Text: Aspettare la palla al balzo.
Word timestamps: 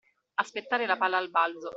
Aspettare 0.39 0.87
la 0.87 0.97
palla 0.97 1.17
al 1.17 1.29
balzo. 1.29 1.69